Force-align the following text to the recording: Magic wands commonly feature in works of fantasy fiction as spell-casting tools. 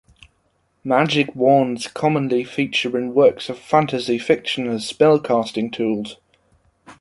Magic 0.83 1.29
wands 1.35 1.85
commonly 1.85 2.43
feature 2.43 2.97
in 2.97 3.13
works 3.13 3.49
of 3.49 3.59
fantasy 3.59 4.17
fiction 4.17 4.65
as 4.65 4.83
spell-casting 4.87 5.69
tools. 5.69 6.17